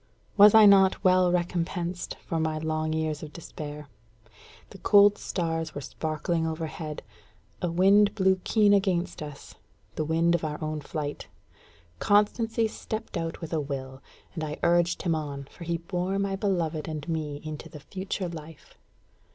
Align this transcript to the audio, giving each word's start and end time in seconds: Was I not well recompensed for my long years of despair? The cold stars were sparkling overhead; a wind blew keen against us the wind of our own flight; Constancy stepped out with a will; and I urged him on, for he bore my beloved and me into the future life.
Was 0.35 0.55
I 0.55 0.65
not 0.65 1.03
well 1.03 1.31
recompensed 1.31 2.15
for 2.25 2.39
my 2.39 2.57
long 2.57 2.91
years 2.91 3.21
of 3.21 3.31
despair? 3.31 3.87
The 4.71 4.79
cold 4.79 5.19
stars 5.19 5.75
were 5.75 5.81
sparkling 5.81 6.47
overhead; 6.47 7.03
a 7.61 7.69
wind 7.69 8.15
blew 8.15 8.41
keen 8.43 8.73
against 8.73 9.21
us 9.21 9.53
the 9.93 10.03
wind 10.03 10.33
of 10.33 10.43
our 10.43 10.57
own 10.59 10.81
flight; 10.81 11.27
Constancy 11.99 12.67
stepped 12.67 13.15
out 13.15 13.41
with 13.41 13.53
a 13.53 13.61
will; 13.61 14.01
and 14.33 14.43
I 14.43 14.57
urged 14.63 15.03
him 15.03 15.13
on, 15.13 15.43
for 15.51 15.65
he 15.65 15.77
bore 15.77 16.17
my 16.17 16.35
beloved 16.35 16.87
and 16.87 17.07
me 17.07 17.39
into 17.43 17.69
the 17.69 17.79
future 17.81 18.27
life. 18.27 18.79